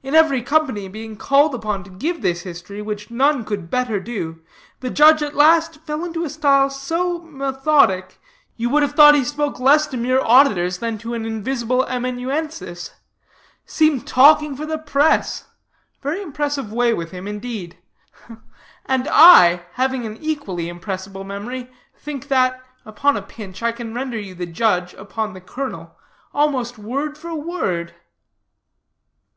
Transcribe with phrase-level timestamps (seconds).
[0.00, 4.40] In every company being called upon to give this history, which none could better do,
[4.78, 8.20] the judge at last fell into a style so methodic,
[8.56, 12.92] you would have thought he spoke less to mere auditors than to an invisible amanuensis;
[13.64, 15.46] seemed talking for the press;
[16.00, 17.76] very impressive way with him indeed.
[18.86, 24.16] And I, having an equally impressible memory, think that, upon a pinch, I can render
[24.16, 25.96] you the judge upon the colonel
[26.32, 27.94] almost word for word."